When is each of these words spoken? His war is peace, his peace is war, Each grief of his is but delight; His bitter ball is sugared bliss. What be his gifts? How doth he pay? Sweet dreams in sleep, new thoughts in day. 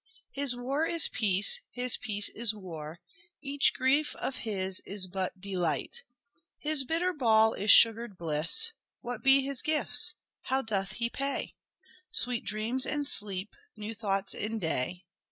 His 0.31 0.55
war 0.55 0.83
is 0.87 1.09
peace, 1.09 1.59
his 1.69 1.95
peace 1.95 2.27
is 2.29 2.55
war, 2.55 2.99
Each 3.39 3.71
grief 3.71 4.15
of 4.15 4.37
his 4.37 4.79
is 4.79 5.05
but 5.05 5.39
delight; 5.39 6.01
His 6.57 6.83
bitter 6.83 7.13
ball 7.13 7.53
is 7.53 7.69
sugared 7.69 8.17
bliss. 8.17 8.71
What 9.01 9.21
be 9.21 9.43
his 9.43 9.61
gifts? 9.61 10.15
How 10.45 10.63
doth 10.63 10.93
he 10.93 11.07
pay? 11.07 11.53
Sweet 12.09 12.43
dreams 12.43 12.83
in 12.87 13.05
sleep, 13.05 13.55
new 13.77 13.93
thoughts 13.93 14.33
in 14.33 14.57
day. 14.57 15.05